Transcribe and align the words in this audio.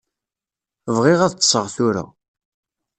Bɣiɣ 0.95 1.19
ad 1.21 1.33
ṭṭseɣ 1.37 1.65
tura. 1.75 2.03